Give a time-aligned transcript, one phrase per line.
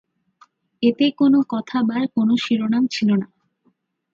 [0.83, 3.27] এতে কোন কথা বা কোন শিরোনাম ছিল না।